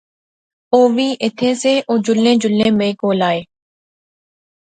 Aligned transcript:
اووی 0.73 1.09
ایتھیں 1.23 1.55
سے، 1.61 1.73
او 1.87 1.93
جلنے 2.05 2.31
جلنے 2.41 2.67
میں 2.77 2.91
کول 3.01 3.19
آئے 3.29 3.41